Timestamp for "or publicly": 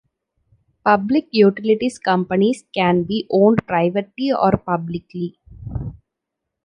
4.33-5.37